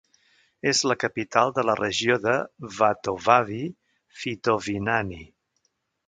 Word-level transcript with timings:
És 0.69 0.79
la 0.91 0.95
capital 1.01 1.51
de 1.57 1.65
la 1.69 1.75
regió 1.79 2.15
de 2.23 2.33
Vatovavy-Fitovinany. 2.77 5.13